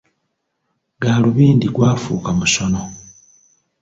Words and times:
Ggaalubindi 1.01 1.67
gwafuuka 1.75 2.29
musono. 2.39 2.81